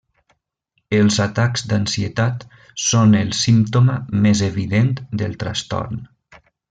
Els 0.99 1.17
atacs 1.25 1.63
d'ansietat 1.73 2.45
són 2.85 3.13
el 3.19 3.35
símptoma 3.41 3.99
més 4.25 4.43
evident 4.49 4.91
del 5.23 5.37
trastorn. 5.45 6.03